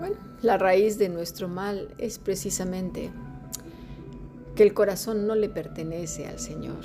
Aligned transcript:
Bueno, 0.00 0.16
la 0.40 0.56
raíz 0.56 0.96
de 0.96 1.10
nuestro 1.10 1.46
mal 1.46 1.94
es 1.98 2.18
precisamente 2.18 3.10
que 4.56 4.62
el 4.62 4.72
corazón 4.72 5.26
no 5.26 5.34
le 5.34 5.50
pertenece 5.50 6.26
al 6.26 6.38
Señor. 6.38 6.80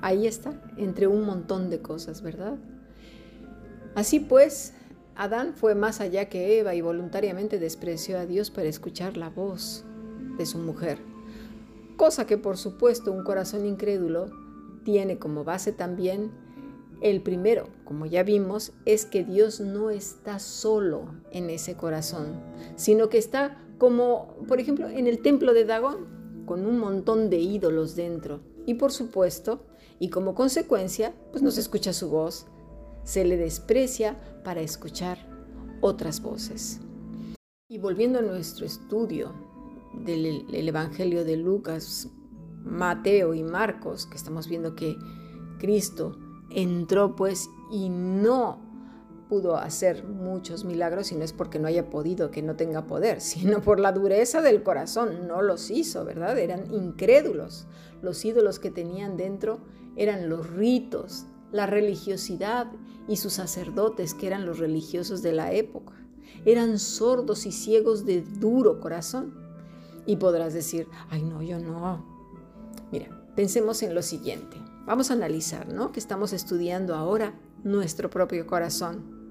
Ahí 0.00 0.26
está, 0.26 0.60
entre 0.76 1.06
un 1.06 1.24
montón 1.24 1.70
de 1.70 1.82
cosas, 1.82 2.20
¿verdad? 2.20 2.56
Así 3.94 4.18
pues, 4.18 4.72
Adán 5.14 5.54
fue 5.54 5.76
más 5.76 6.00
allá 6.00 6.28
que 6.28 6.58
Eva 6.58 6.74
y 6.74 6.80
voluntariamente 6.80 7.60
despreció 7.60 8.18
a 8.18 8.26
Dios 8.26 8.50
para 8.50 8.68
escuchar 8.68 9.16
la 9.16 9.30
voz 9.30 9.84
de 10.36 10.46
su 10.46 10.58
mujer, 10.58 10.98
cosa 11.96 12.26
que 12.26 12.36
por 12.36 12.56
supuesto 12.56 13.12
un 13.12 13.22
corazón 13.22 13.64
incrédulo 13.66 14.32
tiene 14.82 15.20
como 15.20 15.44
base 15.44 15.70
también 15.70 16.32
el 17.00 17.22
primero, 17.22 17.68
como 17.84 18.06
ya 18.06 18.22
vimos, 18.22 18.72
es 18.86 19.04
que 19.04 19.24
Dios 19.24 19.60
no 19.60 19.90
está 19.90 20.38
solo 20.38 21.14
en 21.30 21.50
ese 21.50 21.76
corazón, 21.76 22.40
sino 22.76 23.08
que 23.08 23.18
está 23.18 23.60
como, 23.78 24.36
por 24.48 24.60
ejemplo, 24.60 24.88
en 24.88 25.06
el 25.06 25.20
templo 25.20 25.52
de 25.52 25.64
Dagón, 25.64 26.06
con 26.46 26.66
un 26.66 26.78
montón 26.78 27.30
de 27.30 27.38
ídolos 27.38 27.96
dentro. 27.96 28.40
Y 28.66 28.74
por 28.74 28.92
supuesto, 28.92 29.66
y 29.98 30.08
como 30.10 30.34
consecuencia, 30.34 31.14
pues 31.30 31.42
no 31.42 31.50
se 31.50 31.60
escucha 31.60 31.92
su 31.92 32.08
voz, 32.08 32.46
se 33.04 33.24
le 33.24 33.36
desprecia 33.36 34.18
para 34.44 34.60
escuchar 34.60 35.18
otras 35.80 36.22
voces. 36.22 36.80
Y 37.68 37.78
volviendo 37.78 38.18
a 38.18 38.22
nuestro 38.22 38.66
estudio 38.66 39.32
del 40.04 40.68
Evangelio 40.68 41.24
de 41.24 41.36
Lucas, 41.36 42.08
Mateo 42.64 43.34
y 43.34 43.42
Marcos, 43.42 44.06
que 44.06 44.16
estamos 44.16 44.48
viendo 44.48 44.74
que 44.74 44.96
Cristo 45.58 46.18
entró 46.54 47.16
pues 47.16 47.50
y 47.70 47.88
no 47.88 48.58
pudo 49.28 49.56
hacer 49.56 50.04
muchos 50.04 50.64
milagros 50.64 51.10
y 51.10 51.16
no 51.16 51.24
es 51.24 51.32
porque 51.32 51.58
no 51.58 51.66
haya 51.66 51.90
podido, 51.90 52.30
que 52.30 52.42
no 52.42 52.56
tenga 52.56 52.86
poder, 52.86 53.20
sino 53.20 53.60
por 53.60 53.80
la 53.80 53.92
dureza 53.92 54.40
del 54.40 54.62
corazón. 54.62 55.26
No 55.26 55.42
los 55.42 55.70
hizo, 55.70 56.04
¿verdad? 56.04 56.38
Eran 56.38 56.72
incrédulos. 56.72 57.66
Los 58.02 58.24
ídolos 58.24 58.58
que 58.58 58.70
tenían 58.70 59.16
dentro 59.16 59.60
eran 59.96 60.28
los 60.28 60.50
ritos, 60.50 61.26
la 61.52 61.66
religiosidad 61.66 62.70
y 63.08 63.16
sus 63.16 63.34
sacerdotes, 63.34 64.14
que 64.14 64.26
eran 64.26 64.46
los 64.46 64.58
religiosos 64.58 65.22
de 65.22 65.32
la 65.32 65.52
época. 65.52 65.94
Eran 66.44 66.78
sordos 66.78 67.46
y 67.46 67.52
ciegos 67.52 68.04
de 68.04 68.22
duro 68.22 68.80
corazón. 68.80 69.34
Y 70.06 70.16
podrás 70.16 70.52
decir, 70.52 70.86
ay 71.08 71.22
no, 71.22 71.42
yo 71.42 71.58
no. 71.58 72.04
Mira, 72.92 73.26
pensemos 73.34 73.82
en 73.82 73.94
lo 73.94 74.02
siguiente. 74.02 74.58
Vamos 74.86 75.10
a 75.10 75.14
analizar, 75.14 75.68
¿no? 75.72 75.92
Que 75.92 76.00
estamos 76.00 76.32
estudiando 76.32 76.94
ahora 76.94 77.34
nuestro 77.62 78.10
propio 78.10 78.46
corazón. 78.46 79.24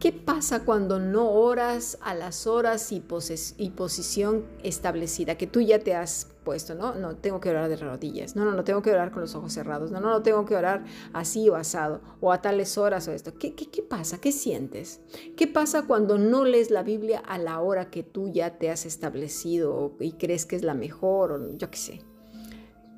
¿Qué 0.00 0.12
pasa 0.12 0.64
cuando 0.64 1.00
no 1.00 1.28
oras 1.28 1.98
a 2.02 2.14
las 2.14 2.46
horas 2.46 2.92
y, 2.92 3.00
posición 3.00 4.44
establecida 4.62 5.36
que 5.36 5.48
tú 5.48 5.60
ya 5.60 5.80
te 5.80 5.96
has 5.96 6.28
puesto? 6.44 6.76
No, 6.76 6.94
no, 6.94 7.16
tengo 7.16 7.40
que 7.40 7.50
orar 7.50 7.68
de 7.68 7.76
rodillas. 7.76 8.36
No, 8.36 8.44
no, 8.44 8.52
no 8.52 8.62
tengo 8.62 8.80
que 8.80 8.92
orar 8.92 9.10
con 9.10 9.22
los 9.22 9.34
ojos 9.34 9.52
cerrados. 9.52 9.90
No, 9.90 10.00
no, 10.00 10.10
no 10.10 10.22
tengo 10.22 10.46
que 10.46 10.54
orar 10.54 10.84
así 11.12 11.48
o 11.48 11.56
asado 11.56 12.00
o 12.20 12.30
a 12.30 12.40
tales 12.40 12.78
horas 12.78 13.08
o 13.08 13.12
esto. 13.12 13.34
¿Qué, 13.34 13.56
qué, 13.56 13.68
qué 13.68 13.82
pasa? 13.82 14.20
¿Qué 14.20 14.30
sientes? 14.30 15.00
¿Qué 15.36 15.48
pasa 15.48 15.82
cuando 15.82 16.16
no 16.16 16.44
lees 16.44 16.70
la 16.70 16.84
Biblia 16.84 17.18
a 17.18 17.36
la 17.36 17.58
hora 17.58 17.90
que 17.90 18.04
tú 18.04 18.28
ya 18.28 18.56
te 18.56 18.70
has 18.70 18.86
establecido 18.86 19.96
y 19.98 20.12
crees 20.12 20.46
que 20.46 20.54
es 20.54 20.62
la 20.62 20.74
mejor 20.74 21.32
o 21.32 21.56
yo 21.56 21.70
qué 21.72 21.76
sé? 21.76 22.07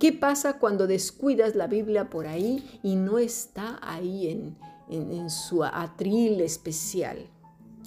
¿Qué 0.00 0.14
pasa 0.14 0.58
cuando 0.58 0.86
descuidas 0.86 1.54
la 1.54 1.66
Biblia 1.66 2.08
por 2.08 2.26
ahí 2.26 2.80
y 2.82 2.96
no 2.96 3.18
está 3.18 3.78
ahí 3.82 4.56
en, 4.88 5.28
su 5.28 5.62
atril 5.62 6.40
especial 6.40 7.28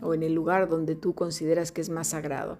o 0.03 0.13
en 0.13 0.21
el 0.21 0.35
lugar 0.35 0.69
donde 0.69 0.93
tú 0.93 1.15
consideras 1.15 1.71
que 1.71 1.81
es 1.81 1.89
más 1.89 2.09
sagrado? 2.09 2.59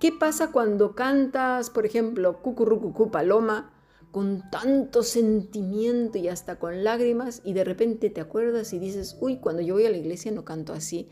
¿Qué 0.00 0.10
pasa 0.10 0.50
cuando 0.50 0.96
cantas, 0.96 1.70
por 1.70 1.86
ejemplo, 1.86 2.42
Cucurrucucú 2.42 3.12
Paloma 3.12 3.70
con 4.10 4.42
tanto 4.50 5.04
sentimiento 5.04 6.18
y 6.18 6.26
hasta 6.26 6.58
con 6.58 6.82
lágrimas 6.82 7.42
y 7.44 7.52
de 7.52 7.62
repente 7.62 8.10
te 8.10 8.20
acuerdas 8.20 8.72
y 8.72 8.80
dices, 8.80 9.16
uy, 9.20 9.36
cuando 9.36 9.62
yo 9.62 9.74
voy 9.74 9.86
a 9.86 9.90
la 9.90 9.98
iglesia 9.98 10.32
no 10.32 10.44
canto 10.44 10.72
así? 10.72 11.08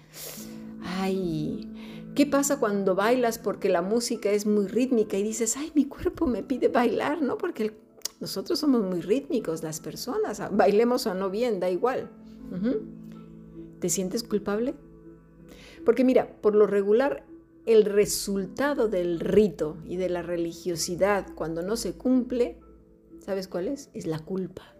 Ay, 0.82 1.72
¿Qué 2.14 2.26
pasa 2.26 2.58
cuando 2.58 2.94
bailas 2.94 3.38
porque 3.38 3.68
la 3.68 3.82
música 3.82 4.30
es 4.30 4.46
muy 4.46 4.66
rítmica 4.66 5.16
y 5.16 5.22
dices, 5.22 5.56
ay, 5.56 5.70
mi 5.74 5.84
cuerpo 5.84 6.26
me 6.26 6.42
pide 6.42 6.68
bailar, 6.68 7.22
¿no? 7.22 7.38
Porque 7.38 7.76
nosotros 8.20 8.58
somos 8.58 8.82
muy 8.82 9.00
rítmicos, 9.00 9.62
las 9.62 9.80
personas, 9.80 10.40
ah, 10.40 10.50
bailemos 10.52 11.06
o 11.06 11.14
no 11.14 11.30
bien, 11.30 11.60
da 11.60 11.70
igual. 11.70 12.10
¿Te 13.78 13.88
sientes 13.88 14.24
culpable? 14.24 14.74
Porque 15.84 16.02
mira, 16.02 16.40
por 16.40 16.56
lo 16.56 16.66
regular, 16.66 17.24
el 17.66 17.84
resultado 17.84 18.88
del 18.88 19.20
rito 19.20 19.76
y 19.84 19.96
de 19.96 20.08
la 20.08 20.22
religiosidad 20.22 21.26
cuando 21.34 21.62
no 21.62 21.76
se 21.76 21.92
cumple, 21.92 22.58
¿sabes 23.20 23.46
cuál 23.46 23.68
es? 23.68 23.90
Es 23.92 24.06
la 24.06 24.18
culpa. 24.18 24.74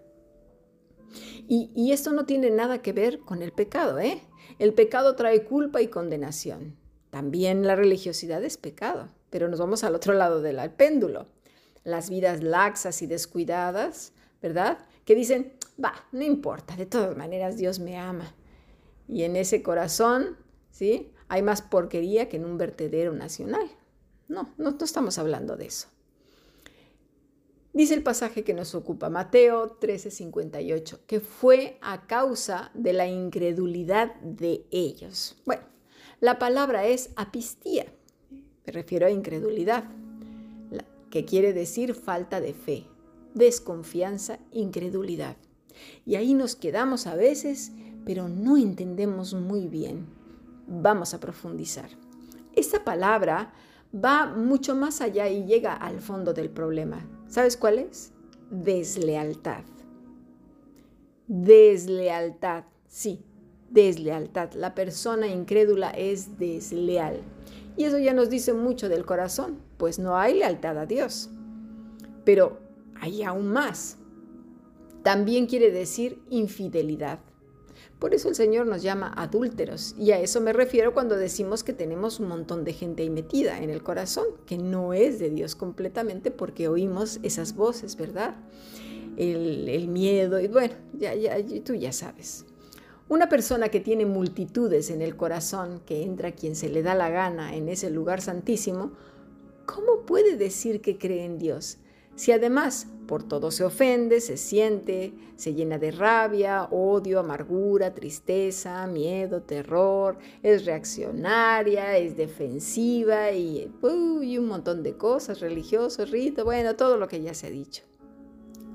Y, 1.47 1.71
y 1.75 1.93
esto 1.93 2.13
no 2.13 2.25
tiene 2.25 2.51
nada 2.51 2.83
que 2.83 2.93
ver 2.93 3.21
con 3.21 3.43
el 3.43 3.53
pecado, 3.53 3.99
¿eh? 3.99 4.23
El 4.59 4.73
pecado 4.73 5.17
trae 5.17 5.45
culpa 5.45 5.83
y 5.83 5.89
condenación. 5.89 6.78
También 7.11 7.67
la 7.67 7.77
religiosidad 7.77 8.43
es 8.45 8.57
pecado, 8.57 9.09
pero 9.31 9.49
nos 9.49 9.61
vamos 9.61 9.85
al 9.85 9.95
otro 9.95 10.15
lado 10.15 10.43
del 10.43 10.59
péndulo. 10.73 11.27
Las 11.85 12.11
vidas 12.11 12.43
laxas 12.43 13.03
y 13.03 13.07
descuidadas, 13.07 14.13
¿verdad? 14.43 14.79
Que 15.05 15.15
dicen, 15.15 15.55
va, 15.83 15.95
no 16.13 16.23
importa, 16.23 16.77
de 16.77 16.87
todas 16.87 17.17
maneras 17.17 17.57
Dios 17.57 17.79
me 17.79 17.97
ama. 17.97 18.35
Y 19.07 19.23
en 19.23 19.37
ese 19.37 19.63
corazón, 19.63 20.37
¿sí? 20.71 21.13
Hay 21.29 21.43
más 21.43 21.63
porquería 21.63 22.29
que 22.29 22.37
en 22.37 22.45
un 22.45 22.59
vertedero 22.59 23.13
nacional. 23.13 23.71
No, 24.29 24.55
no, 24.59 24.77
estamos 24.81 25.19
hablando 25.19 25.57
de 25.57 25.67
eso. 25.67 25.89
Dice 27.73 27.95
el 27.95 28.03
pasaje 28.03 28.45
que 28.45 28.55
nos 28.55 28.75
ocupa, 28.75 29.09
Mateo 29.09 29.79
13:58, 29.79 31.01
que 31.07 31.21
fue 31.21 31.79
a 31.81 32.07
causa 32.07 32.71
de 32.75 32.93
la 32.93 33.07
incredulidad 33.07 34.15
de 34.17 34.67
ellos. 34.71 35.37
Bueno, 35.47 35.63
la 36.21 36.39
palabra 36.39 36.87
es 36.87 37.11
apistía, 37.17 37.87
me 38.67 38.73
refiero 38.73 39.07
a 39.07 39.11
incredulidad, 39.11 39.85
que 41.11 41.25
quiere 41.25 41.53
decir 41.53 41.95
falta 41.95 42.41
de 42.41 42.53
fe, 42.53 42.85
desconfianza, 43.35 44.39
incredulidad. 44.53 45.37
Y 46.05 46.17
ahí 46.17 46.35
nos 46.35 46.57
quedamos 46.57 47.07
a 47.07 47.15
veces, 47.15 47.73
pero 48.05 48.29
no 48.29 48.57
entendemos 48.57 49.35
muy 49.35 49.69
bien. 49.69 50.07
Vamos 50.67 51.15
a 51.15 51.21
profundizar. 51.21 51.89
Esta 52.55 52.85
palabra 52.85 53.53
va 53.95 54.27
mucho 54.27 54.75
más 54.75 55.01
allá 55.01 55.29
y 55.29 55.45
llega 55.45 55.75
al 55.75 56.01
fondo 56.01 56.35
del 56.35 56.51
problema. 56.51 57.07
¿Sabes 57.29 57.57
cuál 57.57 57.79
es? 57.79 58.13
Deslealtad. 58.51 59.63
Deslealtad, 61.27 62.65
sí, 62.87 63.25
deslealtad. 63.71 64.53
La 64.53 64.75
persona 64.75 65.27
incrédula 65.27 65.91
es 65.91 66.39
desleal. 66.39 67.21
Y 67.77 67.85
eso 67.85 67.99
ya 67.99 68.13
nos 68.13 68.29
dice 68.29 68.53
mucho 68.53 68.89
del 68.89 69.05
corazón, 69.05 69.59
pues 69.77 69.99
no 69.99 70.17
hay 70.17 70.35
lealtad 70.39 70.79
a 70.79 70.87
Dios. 70.87 71.31
Pero 72.25 72.59
hay 73.01 73.23
aún 73.23 73.49
más. 73.49 73.99
También 75.03 75.47
quiere 75.47 75.71
decir 75.71 76.21
infidelidad. 76.29 77.21
Por 77.99 78.15
eso 78.15 78.29
el 78.29 78.35
Señor 78.37 78.67
nos 78.67 78.83
llama 78.83 79.13
adúlteros. 79.17 79.95
Y 79.99 80.13
a 80.13 80.21
eso 80.21 80.41
me 80.41 80.53
refiero 80.53 80.95
cuando 80.95 81.17
decimos 81.17 81.65
que 81.65 81.73
tenemos 81.73 82.21
un 82.21 82.29
montón 82.29 82.65
de 82.65 82.73
gente 82.73 83.03
ahí 83.03 83.11
metida 83.11 83.61
en 83.61 83.71
el 83.71 83.83
corazón, 83.83 84.27
que 84.47 84.57
no 84.57 84.93
es 84.93 85.19
de 85.19 85.31
Dios 85.31 85.57
completamente 85.57 86.31
porque 86.31 86.69
oímos 86.69 87.19
esas 87.23 87.57
voces, 87.57 87.97
¿verdad? 87.97 88.37
El, 89.17 89.89
miedo 89.89 90.39
y 90.39 90.47
bueno, 90.47 90.75
ya, 90.93 91.15
ya, 91.15 91.37
tú 91.65 91.75
ya 91.75 91.93
sabes. 91.93 92.45
Una 93.09 93.31
persona 93.31 93.71
que 93.71 93.81
tiene 93.81 94.05
multitudes 94.05 94.91
en 94.91 95.01
el 95.01 95.17
corazón, 95.17 95.81
que 95.87 96.03
entra 96.03 96.33
quien 96.33 96.55
se 96.55 96.69
le 96.69 96.83
da 96.83 96.95
la 96.95 97.09
gana 97.09 97.55
en 97.57 97.71
ese 97.71 97.89
lugar 97.89 98.21
santísimo, 98.21 98.93
¿cómo 99.65 100.05
puede 100.05 100.37
decir 100.37 100.83
que 100.83 100.99
cree 100.99 101.25
en 101.25 101.39
Dios? 101.39 101.79
Si 102.17 102.33
además 102.33 102.87
por 103.07 103.23
todo 103.23 103.51
se 103.51 103.65
ofende, 103.65 104.21
se 104.21 104.37
siente, 104.37 105.15
se 105.37 105.55
llena 105.55 105.79
de 105.79 105.91
rabia, 105.91 106.65
odio, 106.65 107.21
amargura, 107.21 107.95
tristeza, 107.95 108.87
miedo, 108.87 109.41
terror, 109.41 110.19
es 110.43 110.67
reaccionaria, 110.67 111.97
es 111.97 112.17
defensiva 112.17 113.33
y, 113.33 113.73
un 113.83 114.47
montón 114.47 114.83
de 114.83 114.99
cosas, 114.99 115.41
religiosos, 115.41 116.11
rito, 116.11 116.45
bueno, 116.45 116.77
todo 116.77 116.99
lo 116.99 117.09
que 117.09 117.23
ya 117.23 117.33
se 117.33 117.47
ha 117.47 117.51
dicho. 117.51 117.85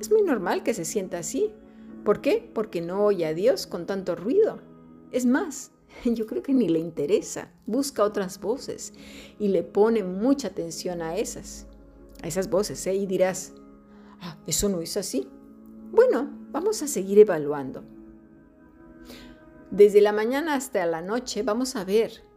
Es 0.01 0.11
muy 0.11 0.23
normal 0.23 0.63
que 0.63 0.73
se 0.73 0.85
sienta 0.85 1.19
así, 1.19 1.53
¿Por 2.03 2.21
qué? 2.21 2.49
Porque 2.53 2.81
no 2.81 3.03
oye 3.05 3.25
a 3.25 3.33
Dios 3.33 3.67
con 3.67 3.85
tanto 3.85 4.15
ruido. 4.15 4.59
Es 5.11 5.25
más, 5.25 5.71
yo 6.05 6.25
creo 6.25 6.43
que 6.43 6.53
ni 6.53 6.69
le 6.69 6.79
interesa. 6.79 7.51
Busca 7.65 8.03
otras 8.03 8.39
voces 8.39 8.93
y 9.39 9.49
le 9.49 9.63
pone 9.63 10.03
mucha 10.03 10.49
atención 10.49 11.01
a 11.01 11.17
esas, 11.17 11.67
a 12.21 12.27
esas 12.27 12.49
voces. 12.49 12.85
¿eh? 12.87 12.95
Y 12.95 13.05
dirás, 13.05 13.53
ah, 14.21 14.37
eso 14.47 14.69
no 14.69 14.81
es 14.81 14.97
así. 14.97 15.27
Bueno, 15.91 16.29
vamos 16.51 16.81
a 16.81 16.87
seguir 16.87 17.19
evaluando. 17.19 17.83
Desde 19.71 20.01
la 20.01 20.11
mañana 20.11 20.55
hasta 20.55 20.85
la 20.85 21.01
noche 21.01 21.41
vamos 21.41 21.75
a 21.75 21.83
ver 21.83 22.33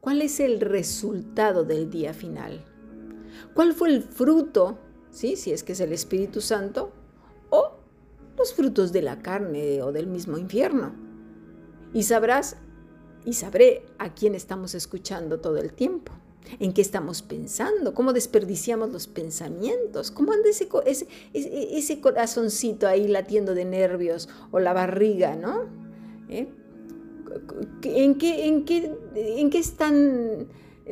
¿Cuál 0.00 0.22
es 0.22 0.40
el 0.40 0.60
resultado 0.60 1.64
del 1.64 1.90
día 1.90 2.14
final? 2.14 2.64
¿Cuál 3.52 3.74
fue 3.74 3.90
el 3.90 4.02
fruto, 4.02 4.78
¿sí? 5.10 5.36
si 5.36 5.52
es 5.52 5.62
que 5.62 5.72
es 5.72 5.80
el 5.80 5.92
Espíritu 5.92 6.40
Santo, 6.40 6.92
los 8.40 8.54
frutos 8.54 8.90
de 8.92 9.02
la 9.02 9.20
carne 9.22 9.82
o 9.82 9.92
del 9.92 10.06
mismo 10.06 10.38
infierno? 10.38 10.92
Y 11.92 12.04
sabrás 12.04 12.56
y 13.24 13.34
sabré 13.34 13.84
a 13.98 14.14
quién 14.14 14.34
estamos 14.34 14.74
escuchando 14.74 15.40
todo 15.40 15.58
el 15.58 15.72
tiempo, 15.74 16.12
en 16.58 16.72
qué 16.72 16.80
estamos 16.80 17.22
pensando, 17.22 17.92
cómo 17.92 18.12
desperdiciamos 18.12 18.90
los 18.90 19.06
pensamientos, 19.06 20.10
cómo 20.10 20.32
anda 20.32 20.48
ese, 20.48 20.68
ese, 20.86 21.06
ese 21.32 22.00
corazoncito 22.00 22.88
ahí 22.88 23.06
latiendo 23.08 23.54
de 23.54 23.66
nervios 23.66 24.28
o 24.50 24.58
la 24.58 24.72
barriga, 24.72 25.36
¿no? 25.36 25.64
¿Eh? 26.28 26.48
¿En, 27.82 28.14
qué, 28.16 28.46
en, 28.46 28.64
qué, 28.64 28.92
¿En 29.14 29.50
qué 29.50 29.58
están 29.58 30.48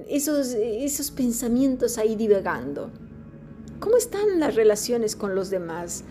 esos, 0.09 0.55
esos 0.55 1.11
pensamientos 1.11 1.97
ahí 1.99 2.15
divagando? 2.15 2.91
¿Cómo 3.81 3.97
están 3.97 4.39
las 4.39 4.55
relaciones 4.55 5.17
con 5.17 5.35
los 5.35 5.51
demás? 5.51 6.05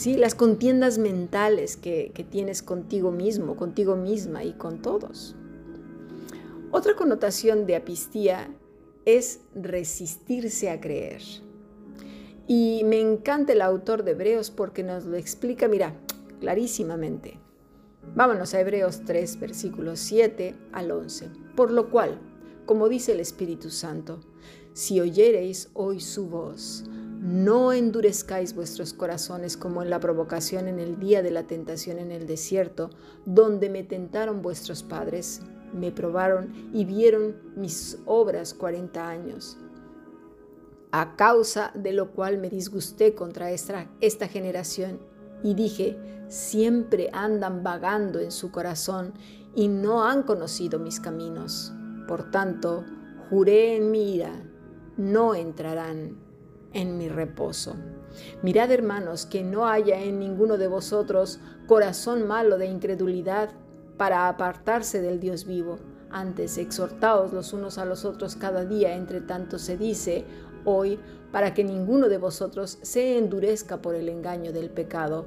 ¿Sí? 0.00 0.16
Las 0.16 0.34
contiendas 0.34 0.96
mentales 0.96 1.76
que, 1.76 2.10
tienes 2.30 2.62
contigo 2.62 3.10
mismo, 3.10 3.56
contigo 3.56 3.96
misma 3.96 4.44
y 4.44 4.54
con 4.54 4.80
todos. 4.80 5.36
Otra 6.70 6.96
connotación 6.96 7.66
de 7.66 7.76
apistía 7.76 8.48
es 9.04 9.40
resistirse 9.54 10.70
a 10.70 10.80
creer. 10.80 11.20
Y 12.46 12.80
me 12.86 12.98
encanta 12.98 13.52
el 13.52 13.60
autor 13.60 14.02
de 14.02 14.12
Hebreos 14.12 14.50
porque 14.50 14.82
nos 14.82 15.04
lo 15.04 15.18
explica, 15.18 15.68
mira, 15.68 15.94
clarísimamente. 16.40 17.38
Vámonos 18.14 18.54
a 18.54 18.60
Hebreos 18.62 19.02
3, 19.04 19.38
versículos 19.38 20.00
7 20.00 20.54
al 20.72 20.92
11. 20.92 21.28
Por 21.54 21.70
lo 21.70 21.90
cual, 21.90 22.18
como 22.64 22.88
dice 22.88 23.12
el 23.12 23.20
Espíritu 23.20 23.68
Santo, 23.68 24.20
si 24.72 24.98
oyereis 24.98 25.68
hoy 25.74 26.00
su 26.00 26.26
voz, 26.26 26.84
no 27.20 27.74
endurezcáis 27.74 28.54
vuestros 28.54 28.94
corazones 28.94 29.58
como 29.58 29.82
en 29.82 29.90
la 29.90 30.00
provocación 30.00 30.68
en 30.68 30.78
el 30.78 30.98
día 30.98 31.22
de 31.22 31.30
la 31.30 31.42
tentación 31.42 31.98
en 31.98 32.12
el 32.12 32.26
desierto, 32.26 32.88
donde 33.26 33.68
me 33.68 33.82
tentaron 33.82 34.40
vuestros 34.40 34.82
padres, 34.82 35.42
me 35.74 35.92
probaron 35.92 36.70
y 36.72 36.86
vieron 36.86 37.36
mis 37.56 37.98
obras 38.06 38.54
cuarenta 38.54 39.06
años. 39.06 39.58
A 40.92 41.14
causa 41.16 41.72
de 41.74 41.92
lo 41.92 42.12
cual 42.12 42.38
me 42.38 42.48
disgusté 42.48 43.14
contra 43.14 43.50
esta, 43.50 44.28
generación 44.28 44.98
y 45.42 45.52
dije, 45.52 45.98
siempre 46.28 47.10
andan 47.12 47.62
vagando 47.62 48.18
en 48.18 48.32
su 48.32 48.50
corazón 48.50 49.12
y 49.54 49.68
no 49.68 50.04
han 50.04 50.22
conocido 50.22 50.78
mis 50.78 50.98
caminos. 50.98 51.74
Por 52.08 52.30
tanto, 52.30 52.82
juré 53.28 53.76
en 53.76 53.90
mi 53.90 54.14
ira, 54.14 54.32
no 54.96 55.34
entrarán 55.34 56.29
en 56.72 56.98
mi 56.98 57.08
reposo. 57.08 57.76
Mirad, 58.42 58.70
hermanos, 58.70 59.26
que 59.26 59.42
no 59.42 59.66
haya 59.66 60.00
en 60.02 60.18
ninguno 60.18 60.58
de 60.58 60.68
vosotros 60.68 61.40
corazón 61.66 62.26
malo 62.26 62.58
de 62.58 62.66
incredulidad 62.66 63.50
para 63.96 64.28
apartarse 64.28 65.00
del 65.00 65.20
Dios 65.20 65.46
vivo. 65.46 65.78
Antes, 66.10 66.58
exhortaos 66.58 67.32
los 67.32 67.52
unos 67.52 67.78
a 67.78 67.84
los 67.84 68.04
otros 68.04 68.36
cada 68.36 68.64
día, 68.64 68.96
entre 68.96 69.20
tanto 69.20 69.58
se 69.58 69.76
dice 69.76 70.24
hoy, 70.64 70.98
para 71.30 71.54
que 71.54 71.62
ninguno 71.62 72.08
de 72.08 72.18
vosotros 72.18 72.78
se 72.82 73.16
endurezca 73.16 73.80
por 73.80 73.94
el 73.94 74.08
engaño 74.08 74.52
del 74.52 74.70
pecado 74.70 75.26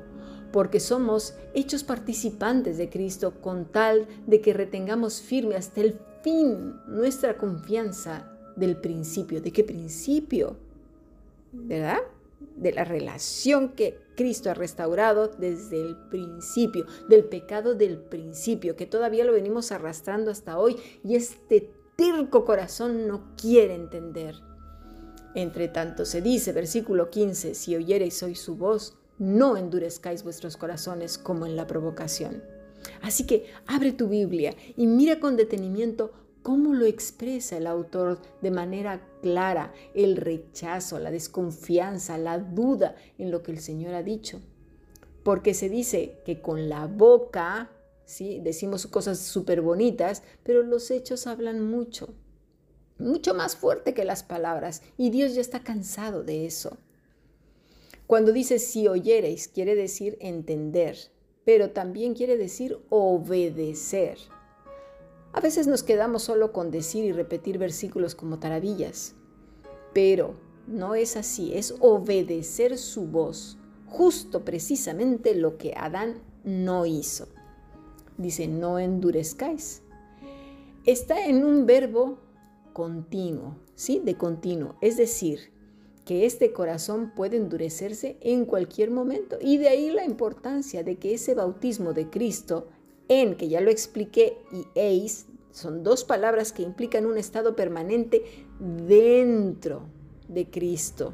porque 0.53 0.79
somos 0.79 1.33
hechos 1.55 1.83
participantes 1.83 2.77
de 2.77 2.87
Cristo 2.87 3.41
con 3.41 3.65
tal 3.65 4.07
de 4.27 4.39
que 4.39 4.53
retengamos 4.53 5.19
firme 5.19 5.55
hasta 5.55 5.81
el 5.81 5.99
fin 6.21 6.75
nuestra 6.87 7.37
confianza 7.39 8.31
del 8.55 8.77
principio. 8.77 9.41
¿De 9.41 9.51
qué 9.51 9.63
principio? 9.63 10.57
¿Verdad? 11.53 11.99
De 12.57 12.73
la 12.73 12.83
relación 12.83 13.69
que 13.69 13.97
Cristo 14.15 14.49
ha 14.49 14.53
restaurado 14.53 15.27
desde 15.27 15.81
el 15.81 15.95
principio, 16.09 16.85
del 17.07 17.25
pecado 17.25 17.75
del 17.75 17.97
principio, 17.97 18.75
que 18.75 18.85
todavía 18.85 19.23
lo 19.23 19.33
venimos 19.33 19.71
arrastrando 19.71 20.31
hasta 20.31 20.57
hoy 20.57 20.75
y 21.03 21.15
este 21.15 21.71
tirco 21.95 22.43
corazón 22.43 23.07
no 23.07 23.35
quiere 23.37 23.75
entender. 23.75 24.35
Entre 25.35 25.67
tanto 25.67 26.05
se 26.05 26.21
dice, 26.21 26.51
versículo 26.51 27.09
15, 27.09 27.55
si 27.55 27.75
oyereis 27.75 28.21
hoy 28.23 28.35
su 28.35 28.55
voz, 28.55 28.97
no 29.17 29.57
endurezcáis 29.57 30.23
vuestros 30.23 30.57
corazones 30.57 31.17
como 31.17 31.45
en 31.45 31.55
la 31.55 31.67
provocación. 31.67 32.43
Así 33.01 33.25
que 33.25 33.45
abre 33.65 33.93
tu 33.93 34.07
Biblia 34.07 34.55
y 34.75 34.87
mira 34.87 35.19
con 35.19 35.37
detenimiento 35.37 36.11
cómo 36.43 36.73
lo 36.73 36.85
expresa 36.85 37.57
el 37.57 37.65
autor 37.65 38.19
de 38.41 38.51
manera 38.51 39.01
clara 39.21 39.73
el 39.95 40.17
rechazo, 40.17 40.99
la 40.99 41.09
desconfianza, 41.09 42.17
la 42.17 42.37
duda 42.37 42.95
en 43.17 43.31
lo 43.31 43.41
que 43.41 43.53
el 43.53 43.59
Señor 43.59 43.95
ha 43.95 44.03
dicho. 44.03 44.41
Porque 45.23 45.53
se 45.53 45.69
dice 45.69 46.19
que 46.25 46.41
con 46.41 46.67
la 46.67 46.85
boca, 46.85 47.71
¿sí? 48.05 48.41
decimos 48.43 48.85
cosas 48.87 49.19
súper 49.19 49.61
bonitas, 49.61 50.21
pero 50.43 50.61
los 50.63 50.91
hechos 50.91 51.27
hablan 51.27 51.65
mucho, 51.65 52.13
mucho 52.99 53.33
más 53.33 53.55
fuerte 53.55 53.93
que 53.93 54.03
las 54.03 54.21
palabras, 54.21 54.83
y 54.97 55.09
Dios 55.09 55.33
ya 55.33 55.41
está 55.41 55.63
cansado 55.63 56.23
de 56.23 56.45
eso. 56.45 56.77
Cuando 58.05 58.33
dice 58.33 58.59
si 58.59 58.89
oyereis, 58.89 59.47
quiere 59.47 59.75
decir 59.75 60.17
entender, 60.19 60.97
pero 61.45 61.71
también 61.71 62.13
quiere 62.13 62.37
decir 62.37 62.79
obedecer. 62.89 64.17
A 65.33 65.41
veces 65.41 65.65
nos 65.65 65.81
quedamos 65.81 66.23
solo 66.23 66.53
con 66.53 66.69
decir 66.69 67.03
y 67.03 67.11
repetir 67.11 67.57
versículos 67.57 68.13
como 68.13 68.37
taravillas, 68.37 69.15
pero 69.91 70.35
no 70.67 70.93
es 70.93 71.17
así, 71.17 71.55
es 71.55 71.75
obedecer 71.79 72.77
su 72.77 73.07
voz, 73.07 73.57
justo 73.87 74.45
precisamente 74.45 75.33
lo 75.33 75.57
que 75.57 75.73
Adán 75.75 76.21
no 76.43 76.85
hizo. 76.85 77.27
Dice, 78.17 78.47
no 78.47 78.77
endurezcáis. 78.77 79.81
Está 80.85 81.25
en 81.25 81.43
un 81.43 81.65
verbo 81.65 82.19
continuo, 82.73 83.57
¿sí? 83.73 84.01
De 84.03 84.15
continuo, 84.15 84.75
es 84.81 84.97
decir, 84.97 85.51
que 86.05 86.25
este 86.25 86.53
corazón 86.53 87.11
puede 87.15 87.37
endurecerse 87.37 88.17
en 88.21 88.45
cualquier 88.45 88.91
momento. 88.91 89.37
Y 89.41 89.57
de 89.57 89.69
ahí 89.69 89.89
la 89.89 90.05
importancia 90.05 90.83
de 90.83 90.97
que 90.97 91.13
ese 91.13 91.33
bautismo 91.33 91.93
de 91.93 92.09
Cristo 92.09 92.67
que 93.37 93.47
ya 93.47 93.61
lo 93.61 93.69
expliqué, 93.69 94.37
y 94.51 94.65
eis, 94.75 95.25
son 95.51 95.83
dos 95.83 96.03
palabras 96.03 96.51
que 96.51 96.63
implican 96.63 97.05
un 97.05 97.17
estado 97.17 97.55
permanente 97.55 98.23
dentro 98.59 99.83
de 100.27 100.49
Cristo. 100.49 101.13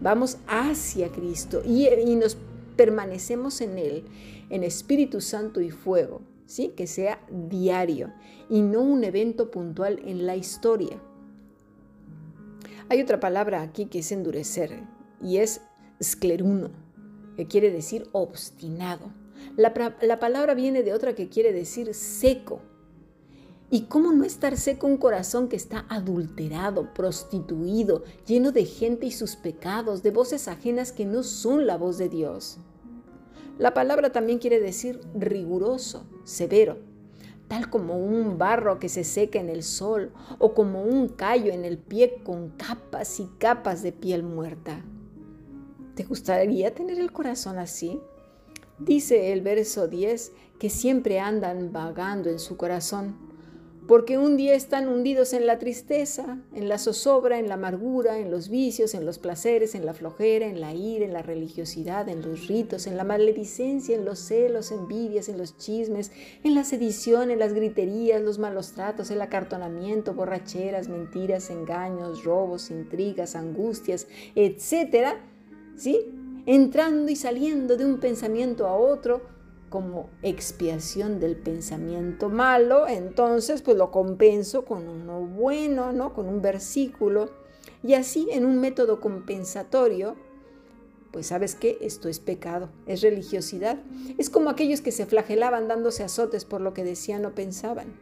Vamos 0.00 0.36
hacia 0.46 1.10
Cristo 1.10 1.62
y, 1.64 1.88
nos 2.16 2.36
permanecemos 2.76 3.60
en 3.62 3.78
Él, 3.78 4.04
en 4.50 4.64
Espíritu 4.64 5.20
Santo 5.20 5.60
y 5.60 5.70
fuego, 5.70 6.20
¿sí? 6.46 6.72
que 6.76 6.86
sea 6.86 7.20
diario 7.30 8.12
y 8.50 8.60
no 8.60 8.82
un 8.82 9.02
evento 9.02 9.50
puntual 9.50 10.00
en 10.04 10.26
la 10.26 10.36
historia. 10.36 11.00
Hay 12.90 13.00
otra 13.00 13.18
palabra 13.18 13.62
aquí 13.62 13.86
que 13.86 14.00
es 14.00 14.12
endurecer 14.12 14.82
y 15.22 15.38
es 15.38 15.62
scleruno, 16.02 16.70
que 17.36 17.46
quiere 17.46 17.70
decir 17.70 18.08
obstinado. 18.12 19.10
La, 19.56 19.72
la, 20.02 20.18
palabra 20.18 20.54
viene 20.54 20.82
de 20.82 20.92
otra 20.92 21.14
que 21.14 21.28
quiere 21.28 21.52
decir 21.52 21.94
seco. 21.94 22.60
¿Y 23.70 23.82
cómo 23.82 24.12
no 24.12 24.24
estar 24.24 24.56
seco 24.56 24.86
un 24.86 24.96
corazón 24.96 25.48
que 25.48 25.56
está 25.56 25.86
adulterado, 25.88 26.92
prostituido, 26.92 28.02
lleno 28.26 28.50
de 28.50 28.64
gente 28.64 29.06
y 29.06 29.12
sus 29.12 29.36
pecados, 29.36 30.02
de 30.02 30.10
voces 30.10 30.48
ajenas 30.48 30.90
que 30.90 31.06
no 31.06 31.22
son 31.22 31.66
la 31.66 31.76
voz 31.76 31.96
de 31.98 32.08
Dios? 32.08 32.58
La 33.58 33.74
palabra 33.74 34.10
también 34.10 34.38
quiere 34.38 34.58
decir 34.58 35.00
riguroso, 35.14 36.04
severo 36.24 36.90
tal 37.50 37.68
como 37.68 37.98
un 37.98 38.38
barro 38.38 38.78
que 38.78 38.88
se 38.88 39.02
seca 39.02 39.40
en 39.40 39.48
el 39.48 39.64
sol 39.64 40.12
o 40.38 40.54
como 40.54 40.84
un 40.84 41.08
callo 41.08 41.52
en 41.52 41.64
el 41.64 41.78
pie 41.78 42.22
con 42.22 42.50
capas 42.50 43.18
y 43.18 43.28
capas 43.38 43.82
de 43.82 43.90
piel 43.90 44.22
muerta. 44.22 44.84
¿Te 45.96 46.04
gustaría 46.04 46.72
tener 46.72 47.00
el 47.00 47.10
corazón 47.10 47.58
así? 47.58 48.00
Dice 48.80 49.32
el 49.32 49.42
verso 49.42 49.88
10 49.88 50.32
que 50.58 50.70
siempre 50.70 51.20
andan 51.20 51.72
vagando 51.72 52.30
en 52.30 52.38
su 52.38 52.56
corazón 52.56 53.30
porque 53.90 54.18
un 54.18 54.36
día 54.36 54.54
están 54.54 54.88
hundidos 54.88 55.32
en 55.32 55.48
la 55.48 55.58
tristeza, 55.58 56.38
en 56.54 56.68
la 56.68 56.78
zozobra, 56.78 57.40
en 57.40 57.48
la 57.48 57.54
amargura, 57.54 58.18
en 58.20 58.30
los 58.30 58.48
vicios, 58.48 58.94
en 58.94 59.04
los 59.04 59.18
placeres, 59.18 59.74
en 59.74 59.84
la 59.84 59.94
flojera, 59.94 60.46
en 60.46 60.60
la 60.60 60.72
ira, 60.72 61.04
en 61.04 61.12
la 61.12 61.22
religiosidad, 61.22 62.08
en 62.08 62.22
los 62.22 62.46
ritos, 62.46 62.86
en 62.86 62.96
la 62.96 63.02
maledicencia, 63.02 63.96
en 63.96 64.04
los 64.04 64.20
celos, 64.20 64.70
envidias, 64.70 65.28
en 65.28 65.38
los 65.38 65.56
chismes, 65.56 66.12
en 66.44 66.54
la 66.54 66.62
sedición, 66.62 67.32
en 67.32 67.40
las 67.40 67.52
griterías, 67.52 68.22
los 68.22 68.38
malos 68.38 68.74
tratos, 68.74 69.10
el 69.10 69.22
acartonamiento, 69.22 70.14
borracheras, 70.14 70.88
mentiras, 70.88 71.50
engaños, 71.50 72.22
robos, 72.22 72.70
intrigas, 72.70 73.34
angustias, 73.34 74.06
etcétera, 74.36 75.18
¿sí? 75.74 76.19
Entrando 76.46 77.10
y 77.10 77.16
saliendo 77.16 77.76
de 77.76 77.84
un 77.84 77.98
pensamiento 77.98 78.66
a 78.66 78.74
otro, 78.74 79.22
como 79.70 80.10
expiación 80.22 81.20
del 81.20 81.36
pensamiento 81.36 82.28
malo, 82.28 82.88
entonces 82.88 83.62
pues 83.62 83.76
lo 83.76 83.90
compenso 83.90 84.64
con 84.64 84.88
uno 84.88 85.20
bueno, 85.20 85.92
¿no? 85.92 86.12
Con 86.12 86.28
un 86.28 86.42
versículo. 86.42 87.30
Y 87.82 87.94
así 87.94 88.28
en 88.32 88.44
un 88.44 88.60
método 88.60 89.00
compensatorio, 89.00 90.16
pues 91.12 91.28
sabes 91.28 91.54
que 91.54 91.78
esto 91.80 92.08
es 92.08 92.18
pecado, 92.20 92.68
es 92.86 93.00
religiosidad. 93.00 93.78
Es 94.18 94.28
como 94.28 94.50
aquellos 94.50 94.80
que 94.80 94.92
se 94.92 95.06
flagelaban 95.06 95.68
dándose 95.68 96.02
azotes 96.02 96.44
por 96.44 96.60
lo 96.60 96.74
que 96.74 96.84
decían 96.84 97.24
o 97.24 97.34
pensaban. 97.34 97.94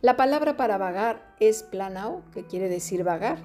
La 0.00 0.16
palabra 0.16 0.56
para 0.56 0.78
vagar 0.78 1.34
es 1.40 1.62
planao, 1.62 2.22
que 2.32 2.44
quiere 2.44 2.68
decir 2.68 3.04
vagar. 3.04 3.38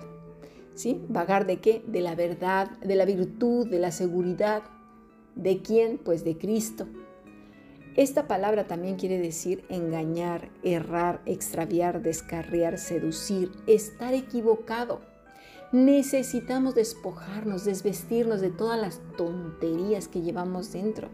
¿Vagar 1.10 1.46
de 1.46 1.60
qué? 1.60 1.84
De 1.88 2.02
la 2.02 2.16
verdad, 2.16 2.72
de 2.80 2.96
la 2.96 3.06
virtud, 3.06 3.68
de 3.68 3.80
la 3.80 3.92
seguridad, 3.92 4.64
¿De 5.40 5.62
quién? 5.62 5.98
Pues 5.98 6.26
de 6.26 6.38
Cristo. 6.38 6.86
Esta 7.96 8.28
palabra 8.28 8.68
también 8.68 8.98
quiere 8.98 9.20
decir 9.20 9.64
engañar, 9.70 10.50
errar, 10.64 11.22
extraviar, 11.26 12.02
descarriar, 12.02 12.78
seducir, 12.78 13.50
estar 13.66 14.14
equivocado. 14.14 15.00
Necesitamos 15.72 16.76
despojarnos, 16.76 17.64
desvestirnos 17.64 18.42
de 18.42 18.50
todas 18.50 18.80
las 18.82 19.00
tonterías 19.16 20.10
que 20.10 20.22
llevamos 20.22 20.74
dentro. 20.74 21.08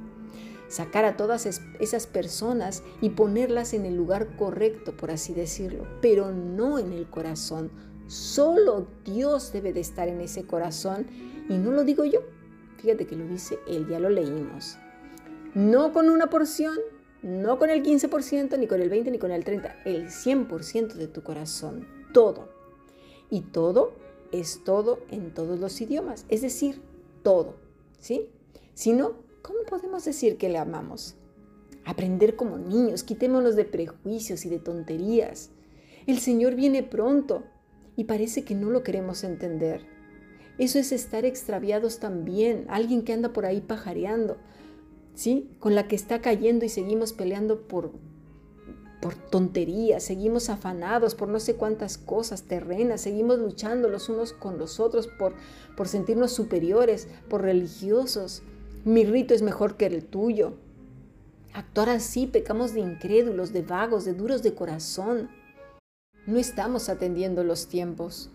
Sacar 0.70 1.06
a 1.06 1.18
todas 1.18 1.46
esas 1.80 2.08
personas 2.08 2.82
y 3.02 3.10
ponerlas 3.10 3.76
en 3.76 3.86
el 3.86 3.96
lugar 3.96 4.36
correcto, 4.38 4.98
por 4.98 5.12
así 5.12 5.36
decirlo, 5.36 5.86
pero 6.02 6.32
no 6.32 6.80
en 6.80 6.94
el 6.94 7.08
corazón. 7.08 7.70
Solo 8.08 8.88
Dios 9.04 9.52
debe 9.52 9.74
de 9.74 9.80
estar 9.80 10.08
en 10.08 10.22
ese 10.22 10.46
corazón 10.46 11.08
y 11.50 11.58
no 11.58 11.72
lo 11.72 11.84
digo 11.84 12.06
yo, 12.06 12.22
Fíjate 12.86 13.08
que 13.08 13.16
lo 13.16 13.26
dice 13.26 13.58
él, 13.68 13.88
ya 13.88 14.00
lo 14.00 14.10
leímos. 14.10 14.78
No 15.56 15.92
con 15.92 16.10
una 16.10 16.30
porción, 16.30 16.78
no 17.24 17.58
con 17.58 17.72
el 17.72 17.82
15%, 17.82 18.60
ni 18.60 18.68
con 18.68 18.80
el 18.80 18.92
20%, 18.92 19.12
ni 19.12 19.18
con 19.18 19.32
el 19.32 19.44
30%, 19.44 19.74
el 19.86 20.08
100% 20.10 20.94
de 20.94 21.08
tu 21.08 21.24
corazón, 21.24 21.88
todo. 22.14 22.50
Y 23.32 23.42
todo 23.42 23.94
es 24.32 24.64
todo 24.64 25.00
en 25.10 25.34
todos 25.34 25.60
los 25.60 25.82
idiomas, 25.82 26.26
es 26.30 26.44
decir, 26.44 26.80
todo, 27.24 27.56
¿sí? 27.98 28.30
Si 28.76 28.94
no, 28.94 29.14
¿cómo 29.42 29.64
podemos 29.68 30.06
decir 30.06 30.38
que 30.38 30.50
le 30.50 30.60
amamos? 30.60 31.16
Aprender 31.86 32.36
como 32.36 32.60
niños, 32.60 33.04
quitémonos 33.04 33.56
de 33.56 33.66
prejuicios 33.66 34.46
y 34.46 34.50
de 34.50 34.60
tonterías. 34.60 35.50
El 36.06 36.20
Señor 36.20 36.54
viene 36.54 36.84
pronto 36.84 37.46
y 37.96 38.06
parece 38.06 38.44
que 38.44 38.56
no 38.56 38.70
lo 38.70 38.84
queremos 38.84 39.24
entender. 39.24 39.86
Eso 40.58 40.80
es 40.80 40.92
estar 40.92 41.26
extraviados 41.26 42.00
también, 42.00 42.66
alguien 42.70 43.04
que 43.04 43.14
anda 43.14 43.34
por 43.34 43.46
ahí 43.46 43.60
pajareando, 43.60 44.38
¿sí? 45.14 45.50
Con 45.60 45.76
la 45.76 45.88
que 45.88 45.96
está 45.96 46.22
cayendo 46.22 46.64
y 46.66 46.70
seguimos 46.70 47.12
peleando 47.12 47.68
por, 47.68 47.92
por 49.02 49.16
tonterías, 49.16 50.04
seguimos 50.04 50.50
afanados 50.50 51.14
por 51.14 51.28
no 51.28 51.40
sé 51.40 51.56
cuántas 51.56 51.98
cosas 51.98 52.44
terrenas, 52.44 53.02
seguimos 53.02 53.40
luchando 53.40 53.90
los 53.90 54.08
unos 54.08 54.32
con 54.32 54.58
los 54.58 54.80
otros 54.80 55.08
por, 55.08 55.34
por 55.76 55.90
sentirnos 55.90 56.32
superiores, 56.32 57.10
por 57.30 57.42
religiosos. 57.42 58.42
Mi 58.86 59.04
rito 59.04 59.34
es 59.34 59.42
mejor 59.42 59.76
que 59.76 59.88
el 59.88 60.06
tuyo. 60.06 60.54
Actuar 61.54 61.90
así 61.90 62.28
pecamos 62.28 62.74
de 62.74 62.82
incrédulos, 62.82 63.52
de 63.52 63.62
vagos, 63.62 64.06
de 64.06 64.14
duros 64.14 64.42
de 64.42 64.54
corazón. 64.54 65.30
No 66.28 66.40
estamos 66.40 66.90
atendiendo 66.90 67.44
los 67.44 67.68
tiempos. 67.68 68.32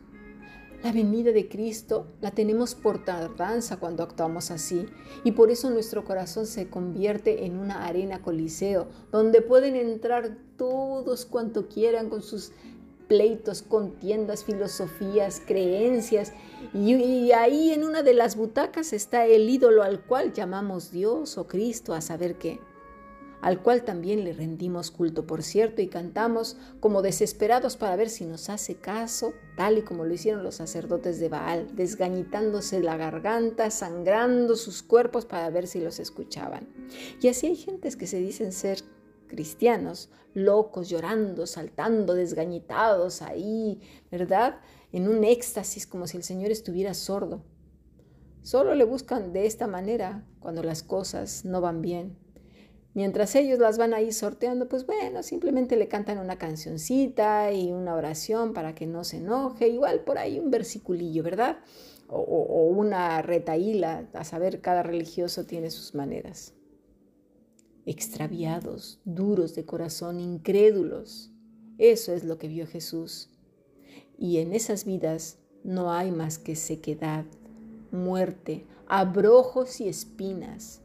La 0.85 0.93
venida 0.93 1.33
de 1.33 1.49
Cristo 1.49 2.07
la 2.21 2.31
tenemos 2.31 2.77
por 2.77 3.05
tardanza 3.05 3.79
cuando 3.79 4.05
actuamos 4.05 4.53
así 4.53 4.87
y 5.25 5.33
por 5.33 5.51
eso 5.51 5.71
nuestro 5.71 6.05
corazón 6.05 6.47
se 6.47 6.69
convierte 6.69 7.45
en 7.45 7.59
una 7.59 7.87
arena 7.87 8.23
coliseo 8.23 8.87
donde 9.11 9.43
pueden 9.43 9.75
entrar 9.75 10.39
todos 10.57 11.27
cuanto 11.27 11.69
quieran 11.69 12.09
con 12.09 12.23
sus 12.23 12.53
pleitos, 13.09 13.61
contiendas, 13.61 14.45
filosofías, 14.45 15.43
creencias 15.45 16.33
y, 16.73 17.33
ahí 17.33 17.73
en 17.73 17.83
una 17.83 18.03
de 18.05 18.15
las 18.15 18.37
butacas 18.37 18.93
está 18.93 19.27
el 19.27 19.51
ídolo 19.51 19.83
al 19.83 20.01
cual 20.01 20.33
llamamos 20.33 20.93
Dios 20.93 21.37
o 21.37 21.49
Cristo 21.49 21.93
a 21.93 22.01
saber 22.01 22.37
qué 22.37 22.61
al 23.43 23.63
cual 23.63 23.85
también 23.85 24.25
le 24.25 24.33
rendimos 24.33 24.91
culto, 24.91 25.27
por 25.27 25.43
cierto, 25.43 25.81
y 25.81 25.89
cantamos 25.89 26.57
como 26.79 27.03
desesperados 27.03 27.77
para 27.77 27.97
ver 27.97 28.11
si 28.11 28.27
nos 28.27 28.51
hace 28.51 28.77
caso, 28.77 29.33
tal 29.57 29.79
y 29.79 29.83
como 29.83 30.05
lo 30.05 30.13
hicieron 30.13 30.43
los 30.43 30.57
sacerdotes 30.57 31.19
de 31.21 31.29
Baal, 31.29 31.75
desgañitándose 31.75 32.81
la 32.81 32.97
garganta, 32.97 33.71
sangrando 33.71 34.57
sus 34.57 34.83
cuerpos 34.83 35.25
para 35.25 35.49
ver 35.51 35.67
si 35.67 35.81
los 35.81 35.99
escuchaban. 35.99 36.69
Y 37.21 37.29
así 37.29 37.47
hay 37.47 37.57
gentes 37.57 37.97
que 37.97 38.07
se 38.07 38.19
dicen 38.19 38.53
ser 38.53 38.83
cristianos, 39.27 40.11
locos, 40.35 40.89
llorando, 40.89 41.47
saltando, 41.47 42.15
desgañitados 42.15 43.23
ahí, 43.23 43.81
¿verdad? 44.11 44.61
En 44.93 45.09
un 45.09 45.25
éxtasis 45.25 45.87
como 45.87 46.07
si 46.07 46.17
el 46.17 46.25
Señor 46.25 46.51
estuviera 46.51 46.95
sordo. 46.95 47.43
Solo 48.43 48.75
le 48.75 48.85
buscan 48.85 49.33
de 49.33 49.47
esta 49.47 49.67
manera 49.67 50.25
cuando 50.41 50.63
las 50.63 50.83
cosas 50.83 51.45
no 51.45 51.61
van 51.61 51.83
bien 51.83 52.17
Mientras 52.93 53.37
ellos 53.37 53.61
las 53.61 53.79
van 53.79 53.95
ahí 53.95 54.11
sorteando, 54.11 54.69
pues 54.69 54.85
bueno, 54.85 55.23
simplemente 55.23 55.77
le 55.77 55.87
cantan 55.87 56.19
una 56.19 56.39
cancioncita 56.39 57.53
y 57.53 57.71
una 57.71 57.95
oración 57.95 58.53
para 58.53 58.75
que 58.75 58.87
no 58.87 59.05
se 59.05 59.19
enoje, 59.19 59.69
igual 59.69 60.01
por 60.01 60.19
ahí 60.19 60.41
un 60.41 60.51
versiculillo, 60.51 61.23
¿verdad? 61.23 61.59
O, 62.09 62.65
una 62.77 63.23
retaíla, 63.23 64.09
a 64.15 64.25
saber, 64.25 64.61
cada 64.61 64.83
religioso 64.83 65.47
tiene 65.47 65.71
sus 65.71 65.95
maneras. 65.95 66.55
Extraviados, 67.87 69.01
duros 69.05 69.55
de 69.55 69.65
corazón, 69.65 70.19
incrédulos. 70.19 71.33
Eso 71.79 72.13
es 72.13 72.25
lo 72.25 72.39
que 72.39 72.49
vio 72.49 72.67
Jesús. 72.67 73.31
Y 74.19 74.39
en 74.39 74.53
esas 74.53 74.85
vidas 74.85 75.39
no 75.63 75.93
hay 75.93 76.11
más 76.11 76.39
que 76.39 76.57
sequedad, 76.57 77.25
muerte, 77.93 78.67
abrojos 78.89 79.81
y 79.81 79.89
espinas 79.89 80.83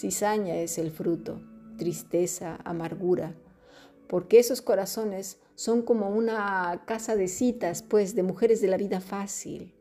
Cizaña 0.00 0.56
es 0.56 0.78
el 0.78 0.90
fruto, 0.90 1.42
tristeza, 1.76 2.58
amargura, 2.64 3.34
porque 4.08 4.38
esos 4.38 4.62
corazones 4.62 5.40
son 5.56 5.82
como 5.82 6.08
una 6.08 6.84
casa 6.86 7.16
de 7.16 7.28
citas, 7.28 7.82
pues, 7.82 8.14
de 8.14 8.22
mujeres 8.22 8.62
de 8.62 8.68
la 8.68 8.78
vida 8.78 9.02
fácil. 9.02 9.74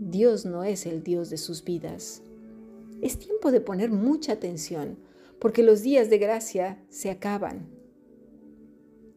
Dios 0.00 0.44
no 0.44 0.64
es 0.64 0.86
el 0.86 1.04
Dios 1.04 1.30
de 1.30 1.36
sus 1.36 1.62
vidas. 1.62 2.24
Es 3.00 3.16
tiempo 3.20 3.52
de 3.52 3.60
poner 3.60 3.92
mucha 3.92 4.32
atención, 4.32 4.98
porque 5.38 5.62
los 5.62 5.82
días 5.82 6.10
de 6.10 6.18
gracia 6.18 6.82
se 6.88 7.08
acaban. 7.08 7.68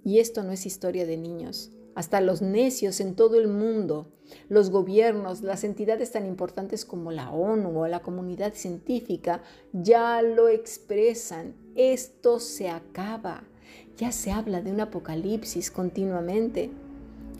Y 0.04 0.20
esto 0.20 0.44
no 0.44 0.52
es 0.52 0.68
historia 0.68 1.08
de 1.08 1.18
niños. 1.18 1.72
Hasta 1.96 2.22
los 2.22 2.44
necios 2.44 3.00
en 3.00 3.16
todo 3.16 3.40
el 3.40 3.48
mundo, 3.48 4.12
los 4.50 4.70
gobiernos, 4.70 5.42
las 5.42 5.64
entidades 5.64 6.12
tan 6.12 6.26
importantes 6.26 6.86
como 6.86 7.12
la 7.12 7.32
ONU 7.32 7.82
o 7.82 7.88
la 7.88 8.02
comunidad 8.02 8.54
científica 8.54 9.42
ya 9.74 10.22
lo 10.22 10.50
expresan. 10.50 11.56
Esto 11.76 12.40
se 12.40 12.70
acaba. 12.70 13.44
Ya 13.98 14.12
se 14.12 14.32
habla 14.32 14.62
de 14.62 14.72
un 14.72 14.82
apocalipsis 14.82 15.72
continuamente. 15.72 16.72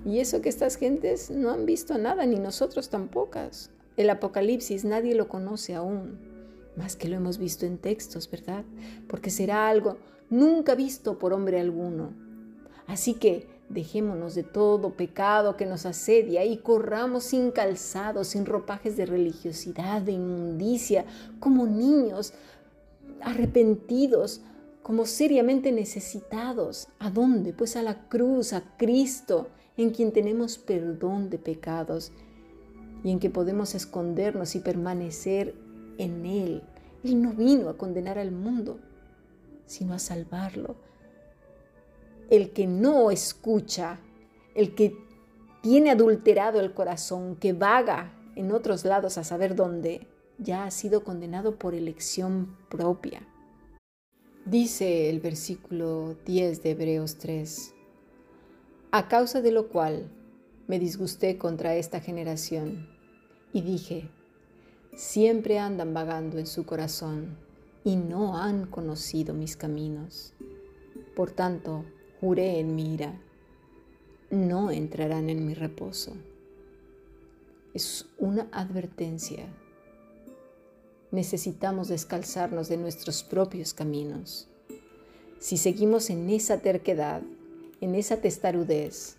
Y 0.06 0.20
eso 0.20 0.42
que 0.42 0.50
estas 0.50 0.76
gentes 0.76 1.32
no 1.32 1.50
han 1.50 1.66
visto 1.66 1.98
nada, 1.98 2.26
ni 2.26 2.38
nosotros 2.38 2.90
tampoco. 2.90 3.40
El 3.98 4.10
apocalipsis 4.10 4.86
nadie 4.86 5.16
lo 5.16 5.28
conoce 5.28 5.74
aún, 5.74 6.20
más 6.76 6.96
que 6.96 7.08
lo 7.08 7.16
hemos 7.16 7.38
visto 7.38 7.66
en 7.66 7.78
textos, 7.78 8.30
¿verdad? 8.30 8.64
Porque 9.08 9.32
será 9.32 9.68
algo 9.68 9.98
nunca 10.30 10.76
visto 10.76 11.18
por 11.18 11.34
hombre 11.34 11.60
alguno. 11.60 12.14
Así 12.88 13.16
que 13.16 13.48
Dejémonos 13.70 14.36
de 14.36 14.44
todo 14.44 14.92
pecado 14.92 15.58
que 15.58 15.66
nos 15.66 15.88
asedia 15.88 16.46
y 16.46 16.58
corramos 16.58 17.24
sin 17.24 17.50
calzados, 17.50 18.28
sin 18.28 18.46
ropajes 18.46 18.96
de 18.96 19.08
religiosidad, 19.08 20.04
de 20.04 20.12
inmundicia, 20.12 21.06
como 21.40 21.66
niños 21.66 22.34
arrepentidos, 23.22 24.42
como 24.84 25.06
seriamente 25.08 25.72
necesitados. 25.72 26.88
¿A 27.00 27.10
dónde? 27.10 27.54
Pues 27.54 27.76
a 27.76 27.82
la 27.82 28.08
cruz, 28.08 28.54
a 28.54 28.78
Cristo, 28.78 29.48
en 29.78 29.90
quien 29.90 30.12
tenemos 30.12 30.60
perdón 30.60 31.32
de 31.32 31.40
pecados 31.40 32.12
y 33.04 33.10
en 33.10 33.20
que 33.20 33.32
podemos 33.32 33.74
escondernos 33.74 34.56
y 34.56 34.60
permanecer 34.60 35.56
en 35.98 36.26
Él. 36.28 36.62
Él 37.04 37.20
no 37.20 37.34
vino 37.34 37.70
a 37.70 37.78
condenar 37.78 38.20
al 38.20 38.32
mundo, 38.32 38.80
sino 39.66 39.96
a 39.96 40.00
salvarlo 40.00 40.76
el 42.30 42.52
que 42.52 42.68
no 42.68 43.12
escucha, 43.12 44.00
el 44.56 44.76
que 44.76 44.98
tiene 45.62 45.92
adulterado 45.92 46.60
el 46.60 46.74
corazón, 46.74 47.36
que 47.36 47.54
vaga 47.54 48.14
en 48.36 48.52
otros 48.52 48.86
lados 48.86 49.18
a 49.18 49.24
saber 49.24 49.56
dónde, 49.56 50.08
ya 50.38 50.66
ha 50.66 50.72
sido 50.72 51.04
condenado 51.04 51.58
por 51.58 51.74
elección 51.74 52.56
propia. 52.70 53.22
Dice 54.46 55.10
el 55.10 55.20
versículo 55.22 56.16
10 56.26 56.62
de 56.62 56.72
Hebreos 56.72 57.18
3, 57.18 57.74
a 58.92 59.08
causa 59.08 59.42
de 59.42 59.52
lo 59.52 59.70
cual 59.70 60.12
me 60.68 60.80
disgusté 60.80 61.38
contra 61.38 61.76
esta 61.76 62.00
generación 62.00 62.88
y 63.54 63.62
dije, 63.62 64.10
siempre 64.96 65.60
andan 65.60 65.94
vagando 65.94 66.38
en 66.38 66.48
su 66.48 66.66
corazón 66.66 67.38
y 67.84 67.96
no 67.96 68.38
han 68.38 68.68
conocido 68.68 69.34
mis 69.34 69.58
caminos. 69.58 70.34
Por 71.16 71.32
tanto, 71.32 71.86
juré 72.26 72.60
en 72.60 72.74
mi 72.74 72.96
ira, 72.96 73.14
no 74.32 74.72
entrarán 74.72 75.30
en 75.30 75.46
mi 75.46 75.54
reposo. 75.54 76.14
Es 77.76 78.08
una 78.18 78.48
advertencia. 78.52 79.46
Necesitamos 81.12 81.88
descalzarnos 81.88 82.68
de 82.68 82.78
nuestros 82.78 83.22
propios 83.22 83.76
caminos. 83.76 84.48
Si 85.38 85.58
seguimos 85.58 86.10
en 86.10 86.28
esa 86.32 86.62
terquedad, 86.62 87.22
en 87.80 87.94
esa 87.94 88.18
testarudez, 88.18 89.18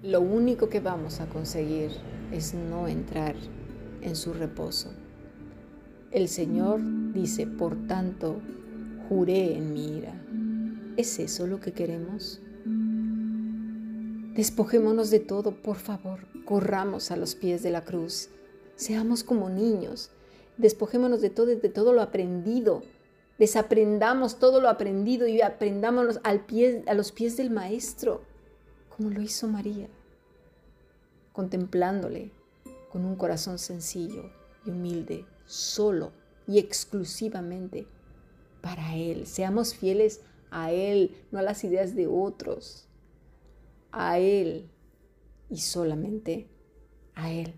lo 0.00 0.20
único 0.20 0.68
que 0.68 0.78
vamos 0.78 1.18
a 1.18 1.28
conseguir 1.28 1.90
es 2.30 2.54
no 2.54 2.86
entrar 2.86 3.34
en 4.02 4.14
su 4.14 4.32
reposo. 4.32 4.92
El 6.12 6.28
Señor 6.28 6.78
dice, 7.12 7.48
por 7.48 7.88
tanto, 7.88 8.40
juré 9.08 9.56
en 9.56 9.72
mi 9.72 9.98
ira. 9.98 10.14
¿Es 10.96 11.18
eso 11.18 11.48
lo 11.48 11.58
que 11.58 11.72
queremos? 11.72 12.40
Despojémonos 14.36 15.10
de 15.10 15.18
todo, 15.18 15.50
por 15.50 15.76
favor, 15.76 16.20
corramos 16.44 17.10
a 17.10 17.16
los 17.16 17.34
pies 17.34 17.64
de 17.64 17.70
la 17.70 17.84
cruz, 17.84 18.28
seamos 18.76 19.24
como 19.24 19.50
niños, 19.50 20.10
despojémonos 20.56 21.20
de 21.20 21.30
todo, 21.30 21.46
de 21.46 21.68
todo 21.68 21.92
lo 21.92 22.00
aprendido, 22.00 22.84
desaprendamos 23.38 24.38
todo 24.38 24.60
lo 24.60 24.68
aprendido 24.68 25.26
y 25.26 25.42
aprendámonos 25.42 26.20
al 26.22 26.46
pie, 26.46 26.84
a 26.86 26.94
los 26.94 27.10
pies 27.10 27.36
del 27.36 27.50
Maestro, 27.50 28.22
como 28.96 29.10
lo 29.10 29.20
hizo 29.20 29.48
María, 29.48 29.88
contemplándole 31.32 32.30
con 32.92 33.04
un 33.04 33.16
corazón 33.16 33.58
sencillo 33.58 34.30
y 34.64 34.70
humilde, 34.70 35.24
solo 35.44 36.12
y 36.46 36.60
exclusivamente 36.60 37.88
para 38.60 38.94
Él. 38.94 39.26
Seamos 39.26 39.74
fieles 39.74 40.20
a 40.54 40.70
Él, 40.70 41.16
no 41.32 41.40
a 41.40 41.42
las 41.42 41.64
ideas 41.64 41.96
de 41.96 42.06
otros, 42.06 42.86
a 43.90 44.20
Él 44.20 44.70
y 45.50 45.58
solamente 45.58 46.48
a 47.16 47.32
Él. 47.32 47.54